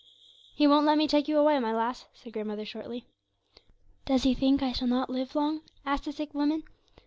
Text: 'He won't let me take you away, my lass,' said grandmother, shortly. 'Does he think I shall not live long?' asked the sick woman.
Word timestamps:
'He 0.55 0.65
won't 0.65 0.87
let 0.87 0.97
me 0.97 1.07
take 1.07 1.27
you 1.27 1.37
away, 1.37 1.59
my 1.59 1.71
lass,' 1.71 2.07
said 2.15 2.33
grandmother, 2.33 2.65
shortly. 2.65 3.05
'Does 4.05 4.23
he 4.23 4.33
think 4.33 4.63
I 4.63 4.71
shall 4.73 4.87
not 4.87 5.11
live 5.11 5.35
long?' 5.35 5.61
asked 5.85 6.05
the 6.05 6.11
sick 6.11 6.33
woman. 6.33 6.63